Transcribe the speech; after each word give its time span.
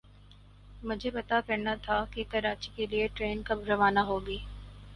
مجھے 0.83 1.09
پتا 1.11 1.39
کرنا 1.47 1.75
تھا 1.83 2.03
کے 2.13 2.23
کراچی 2.31 2.69
کےلیے 2.75 3.07
ٹرین 3.15 3.41
کب 3.47 3.59
روانہ 3.69 3.99
ہو 4.09 4.19
گی۔ 4.27 4.37